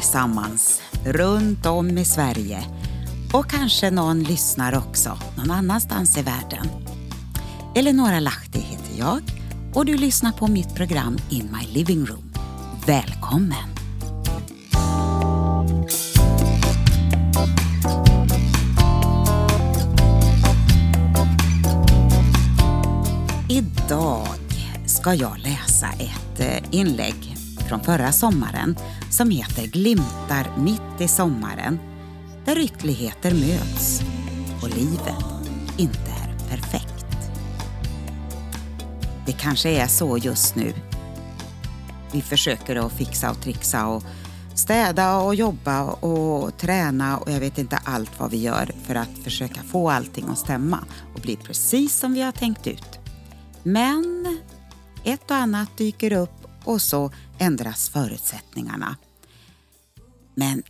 [0.00, 2.64] Allesammans runt om i Sverige
[3.32, 6.66] och kanske någon lyssnar också någon annanstans i världen.
[7.74, 9.20] Eleonora Lahti heter jag
[9.74, 12.32] och du lyssnar på mitt program In My Living Room.
[12.86, 13.56] Välkommen!
[23.48, 24.26] Idag
[24.86, 27.36] ska jag läsa ett eh, inlägg
[27.68, 28.76] från förra sommaren
[29.10, 31.78] som heter Glimtar mitt i sommaren
[32.44, 34.02] där ytterligheter möts
[34.62, 35.24] och livet
[35.76, 37.30] inte är perfekt.
[39.26, 40.72] Det kanske är så just nu.
[42.12, 44.02] Vi försöker att fixa och trixa och
[44.54, 49.18] städa och jobba och träna och jag vet inte allt vad vi gör för att
[49.24, 50.78] försöka få allting att stämma
[51.14, 52.98] och bli precis som vi har tänkt ut.
[53.62, 54.38] Men
[55.04, 58.96] ett och annat dyker upp och så ändras förutsättningarna.
[60.34, 60.62] Men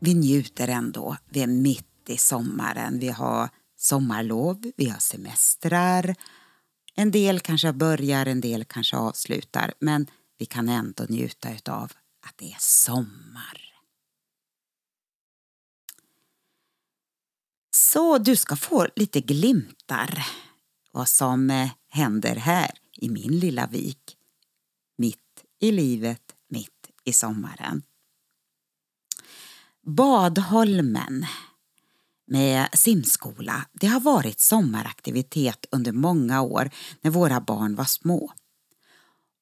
[0.00, 1.16] vi njuter ändå.
[1.28, 2.98] Vi är mitt i sommaren.
[2.98, 6.14] Vi har sommarlov, vi har semestrar.
[6.94, 9.74] En del kanske börjar, en del kanske avslutar.
[9.80, 10.06] Men
[10.38, 11.92] vi kan ändå njuta av
[12.26, 13.68] att det är sommar.
[17.70, 20.26] Så du ska få lite glimtar
[20.92, 24.17] vad som eh, händer här i min lilla vik.
[25.60, 27.82] I livet, mitt i sommaren.
[29.86, 31.26] Badholmen
[32.26, 36.70] med simskola, det har varit sommaraktivitet under många år
[37.00, 38.32] när våra barn var små.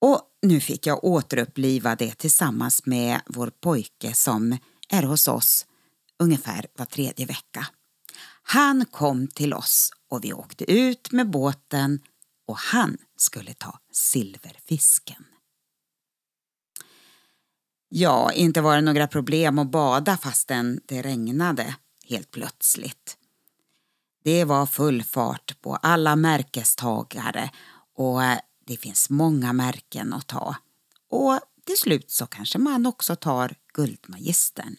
[0.01, 5.67] Och nu fick jag återuppliva det tillsammans med vår pojke som är hos oss
[6.19, 7.67] ungefär var tredje vecka.
[8.43, 12.01] Han kom till oss och vi åkte ut med båten
[12.47, 15.25] och han skulle ta silverfisken.
[17.99, 21.77] Ja, inte var det några problem att bada fastän det regnade
[22.09, 23.17] helt plötsligt.
[24.25, 27.51] Det var full fart på alla märkestagare
[27.95, 30.57] och eh, det finns många märken att ta.
[31.11, 34.77] Och till slut så kanske man också tar Guldmagistern.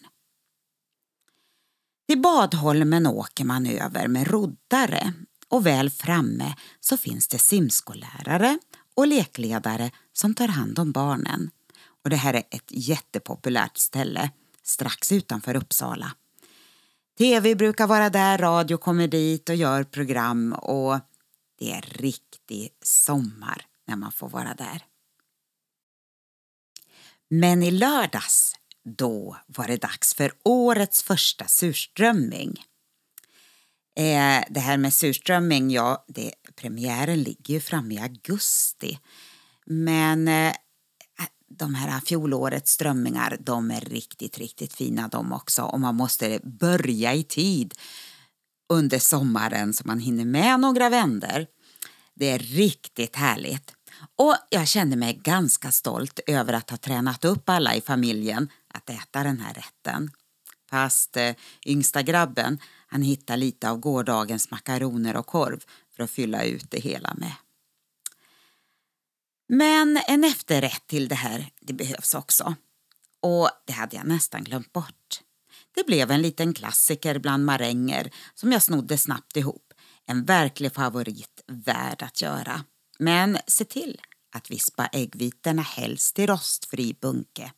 [2.08, 5.12] Till Badholmen åker man över med roddare
[5.48, 8.58] och väl framme så finns det simskollärare
[8.94, 11.50] och lekledare som tar hand om barnen.
[12.08, 14.30] Och det här är ett jättepopulärt ställe
[14.62, 16.12] strax utanför Uppsala.
[17.18, 21.00] TV brukar vara där, radio kommer dit och gör program och
[21.58, 24.84] det är riktig sommar när man får vara där.
[27.30, 28.54] Men i lördags,
[28.84, 32.64] då var det dags för årets första surströmming.
[33.96, 38.98] Eh, det här med surströmming, ja, det, premiären ligger ju framme i augusti.
[39.66, 40.54] Men eh,
[41.50, 45.62] de här fjolårets strömmingar, de är riktigt, riktigt fina de också.
[45.62, 47.74] Och man måste börja i tid
[48.68, 51.46] under sommaren så man hinner med några vänder.
[52.14, 53.74] Det är riktigt härligt.
[54.16, 58.90] Och jag kände mig ganska stolt över att ha tränat upp alla i familjen att
[58.90, 60.10] äta den här rätten.
[60.70, 61.34] Fast eh,
[61.66, 65.60] yngsta grabben, han hittade lite av gårdagens makaroner och korv
[65.96, 67.32] för att fylla ut det hela med.
[69.48, 72.54] Men en efterrätt till det här, det behövs också.
[73.20, 75.20] Och det hade jag nästan glömt bort.
[75.74, 79.72] Det blev en liten klassiker bland maränger som jag snodde snabbt ihop.
[80.06, 82.64] En verklig favorit värd att göra.
[82.98, 84.00] Men se till
[84.34, 87.52] att vispa äggvitorna helst i rostfri bunke.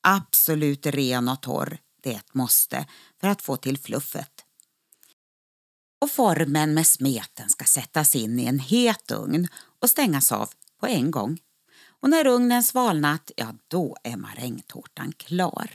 [0.00, 2.86] Absolut ren och torr, det är ett måste
[3.20, 4.30] för att få till fluffet.
[6.00, 9.48] Och formen med smeten ska sättas in i en het ugn
[9.80, 10.50] och stängas av
[10.84, 11.38] på en gång.
[12.00, 15.70] Och när ugnen svalnat, ja då är marängtårtan klar.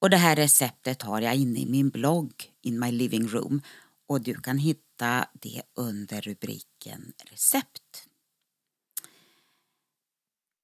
[0.00, 2.32] Och det här receptet har jag inne i min blogg
[2.62, 3.62] In My Living Room
[4.08, 8.08] och du kan hitta det under rubriken recept.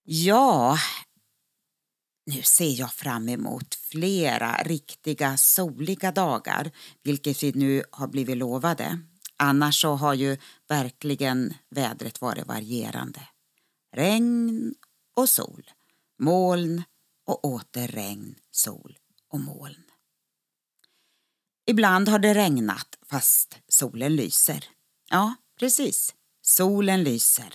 [0.05, 0.79] Ja,
[2.27, 6.71] nu ser jag fram emot flera riktiga soliga dagar,
[7.03, 8.99] vilket vi nu har blivit lovade.
[9.37, 10.37] Annars så har ju
[10.69, 13.21] verkligen vädret varit varierande.
[13.93, 14.75] Regn
[15.17, 15.71] och sol,
[16.19, 16.83] moln
[17.27, 18.99] och åter regn, sol
[19.29, 19.85] och moln.
[21.67, 24.65] Ibland har det regnat fast solen lyser.
[25.11, 26.15] Ja, precis.
[26.43, 27.55] Solen lyser,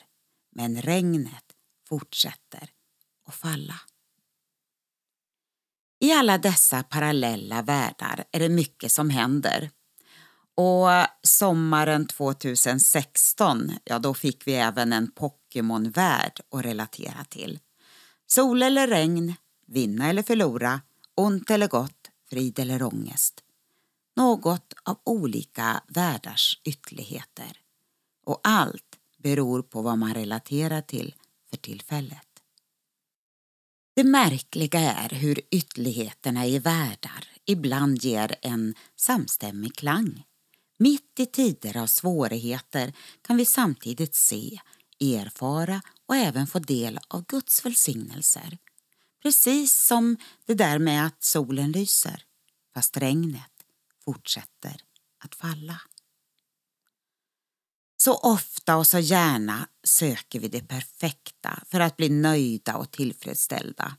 [0.51, 1.55] men regnet
[1.89, 2.69] fortsätter
[3.25, 3.79] att falla.
[5.99, 9.71] I alla dessa parallella världar är det mycket som händer.
[10.55, 10.87] Och
[11.21, 17.59] sommaren 2016, ja då fick vi även en Pokémon-värld att relatera till.
[18.27, 19.33] Sol eller regn,
[19.67, 20.81] vinna eller förlora,
[21.15, 23.41] ont eller gott, frid eller ångest.
[24.15, 27.57] Något av olika världars ytterligheter.
[28.25, 31.15] Och allt beror på vad man relaterar till
[31.49, 32.27] för tillfället.
[33.95, 40.23] Det märkliga är hur ytterligheterna i världar ibland ger en samstämmig klang.
[40.77, 44.59] Mitt i tider av svårigheter kan vi samtidigt se,
[44.99, 48.57] erfara och även få del av Guds välsignelser.
[49.21, 52.23] Precis som det där med att solen lyser
[52.73, 53.51] fast regnet
[54.05, 54.81] fortsätter
[55.23, 55.81] att falla.
[57.97, 63.97] Så ofta och så gärna söker vi det perfekta för att bli nöjda och tillfredsställda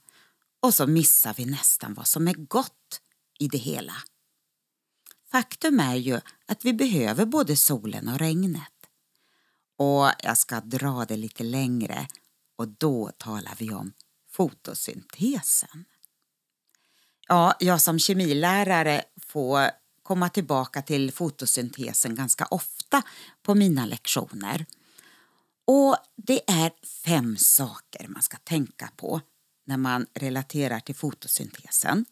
[0.61, 3.01] och så missar vi nästan vad som är gott
[3.39, 3.95] i det hela.
[5.31, 8.63] Faktum är ju att vi behöver både solen och regnet.
[9.79, 12.09] Och jag ska dra det lite längre
[12.57, 13.93] och då talar vi om
[14.31, 15.85] fotosyntesen.
[17.29, 19.71] Ja, jag som kemilärare får
[20.03, 23.03] komma tillbaka till fotosyntesen ganska ofta
[23.43, 24.67] på mina lektioner.
[25.65, 26.73] Och det är
[27.05, 29.21] fem saker man ska tänka på
[29.65, 32.05] när man relaterar till fotosyntesen.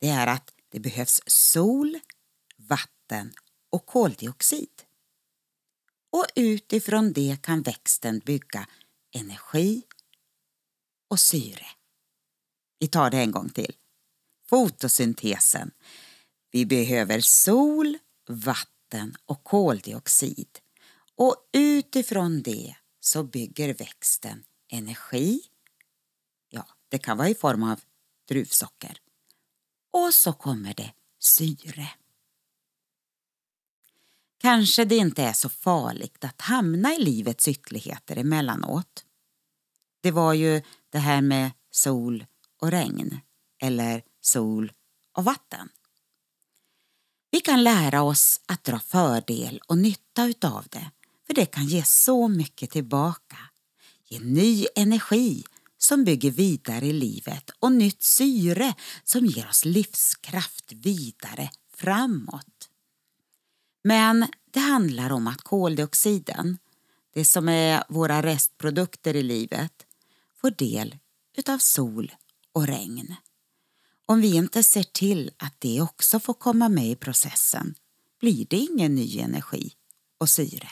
[0.00, 1.98] Det är att det behövs sol,
[2.68, 3.32] vatten
[3.70, 4.82] och koldioxid.
[6.10, 8.68] Och utifrån det kan växten bygga
[9.12, 9.82] energi
[11.08, 11.66] och syre.
[12.78, 13.76] Vi tar det en gång till.
[14.48, 15.70] Fotosyntesen.
[16.50, 20.58] Vi behöver sol, vatten och koldioxid
[21.16, 25.40] och utifrån det så bygger växten energi.
[26.48, 27.80] Ja, det kan vara i form av
[28.28, 29.00] druvsocker.
[29.90, 31.88] Och så kommer det syre.
[34.44, 39.04] Kanske det inte är så farligt att hamna i livets ytterligheter emellanåt.
[40.02, 42.26] Det var ju det här med sol
[42.60, 43.20] och regn
[43.62, 44.72] eller sol
[45.12, 45.68] och vatten.
[47.30, 50.90] Vi kan lära oss att dra fördel och nytta utav det
[51.26, 53.38] för det kan ge så mycket tillbaka.
[54.08, 55.44] Ge ny energi
[55.78, 58.74] som bygger vidare i livet och nytt syre
[59.04, 62.53] som ger oss livskraft vidare framåt.
[63.84, 66.58] Men det handlar om att koldioxiden,
[67.14, 69.86] det som är våra restprodukter i livet,
[70.40, 70.98] får del
[71.36, 72.14] utav sol
[72.52, 73.14] och regn.
[74.06, 77.74] Om vi inte ser till att det också får komma med i processen
[78.20, 79.72] blir det ingen ny energi
[80.18, 80.68] och syre.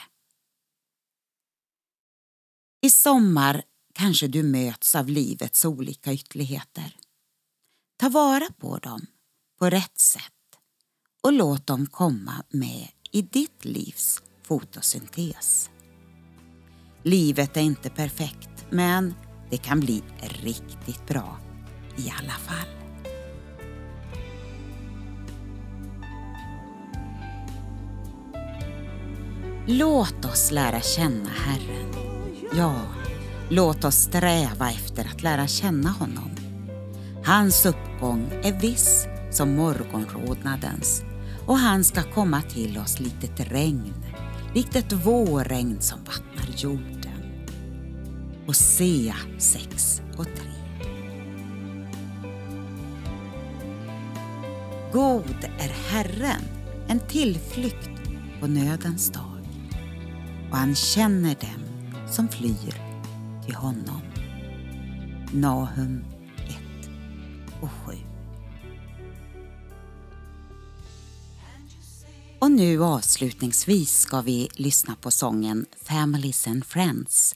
[2.81, 3.63] I sommar
[3.93, 6.95] kanske du möts av livets olika ytterligheter.
[7.97, 9.05] Ta vara på dem
[9.59, 10.23] på rätt sätt
[11.21, 15.69] och låt dem komma med i ditt livs fotosyntes.
[17.03, 19.13] Livet är inte perfekt men
[19.49, 21.37] det kan bli riktigt bra
[21.97, 22.67] i alla fall.
[29.67, 31.93] Låt oss lära känna Herren.
[32.57, 32.75] Ja,
[33.49, 36.29] låt oss sträva efter att lära känna honom.
[37.25, 41.03] Hans uppgång är viss som morgonrodnadens
[41.47, 43.93] och han ska komma till oss likt ett regn,
[44.55, 47.47] likt ett vårregn som vattnar jorden.
[48.45, 50.33] Hosea 6 och 3.
[54.93, 56.41] God är Herren,
[56.87, 57.89] en tillflykt
[58.39, 59.39] på nödens dag
[60.51, 61.63] och han känner dem
[62.07, 62.81] som flyr
[63.45, 64.01] till honom.
[65.31, 66.05] Nahum
[66.37, 66.89] 1
[67.61, 68.12] och 7.
[72.43, 77.35] Och nu avslutningsvis ska vi lyssna på sången Families and Friends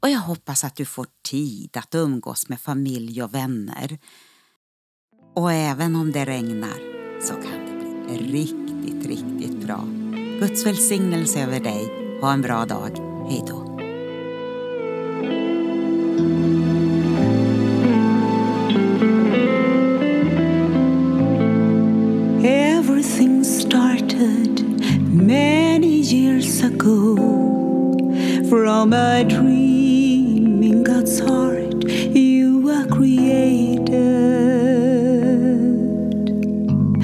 [0.00, 3.98] och jag hoppas att du får tid att umgås med familj och vänner.
[5.34, 6.78] Och även om det regnar
[7.22, 9.84] så kan det bli riktigt, riktigt bra.
[10.40, 12.90] Guds välsignelse över dig ha en bra dag.
[13.28, 13.76] Hej då.
[22.48, 23.44] Everything
[24.16, 24.80] started
[25.12, 27.16] many years ago
[28.48, 31.84] from a dream in God's heart
[32.16, 33.90] you were created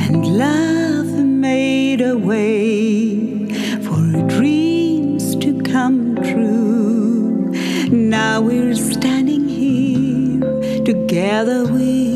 [0.09, 1.07] and love
[1.49, 3.47] made a way
[3.87, 7.50] for dreams to come true.
[7.90, 12.12] Now we're standing here together with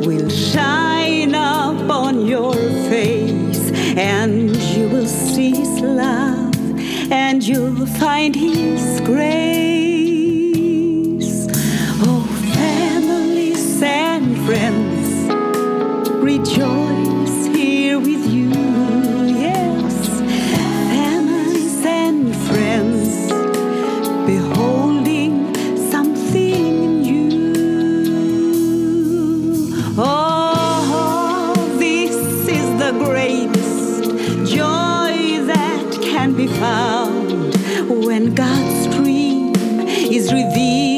[0.00, 6.54] will shine upon your face, and you will see His love,
[7.10, 9.49] and you'll find His grace.
[38.20, 39.54] when God's dream
[39.86, 40.89] is revealed.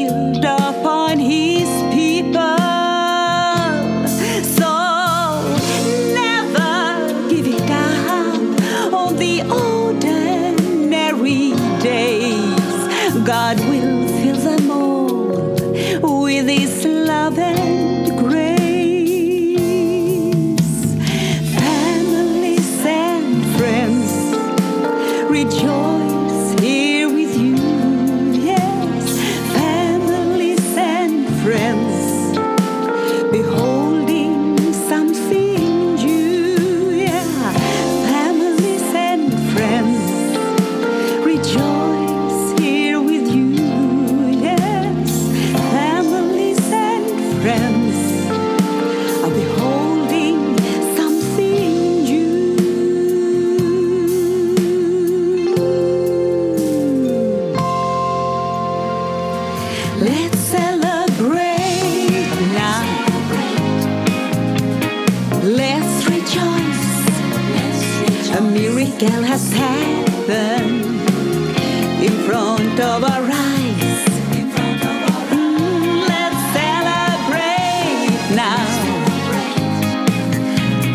[72.75, 74.05] front of our eyes.
[75.31, 78.65] Mm, let's celebrate now.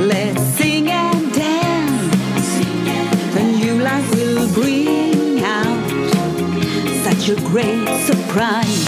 [0.00, 2.50] Let's sing and dance.
[3.34, 5.90] The new life will bring out
[7.04, 8.87] such a great surprise.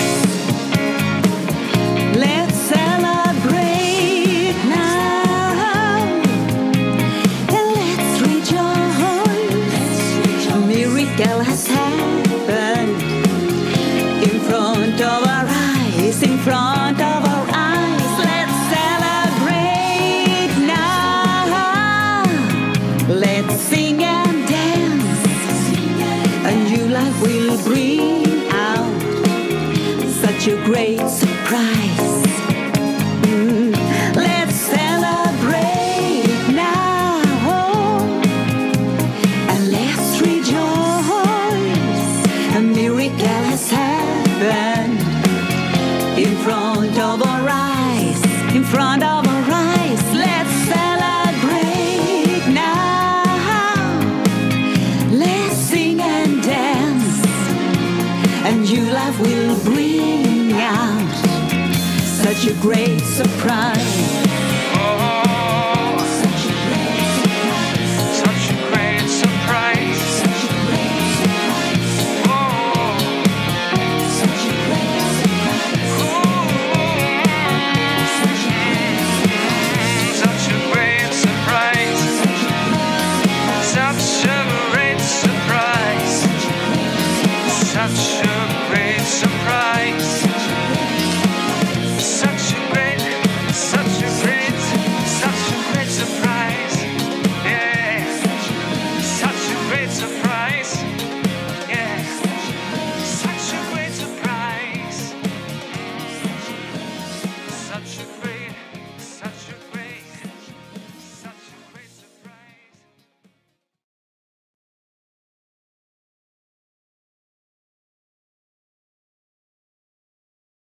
[62.42, 64.10] Your great surprise.